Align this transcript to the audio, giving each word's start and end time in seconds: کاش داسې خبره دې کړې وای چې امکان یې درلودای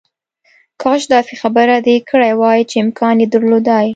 کاش 0.81 1.01
داسې 1.13 1.33
خبره 1.41 1.75
دې 1.87 1.97
کړې 2.09 2.31
وای 2.41 2.59
چې 2.69 2.75
امکان 2.83 3.15
یې 3.21 3.27
درلودای 3.33 3.87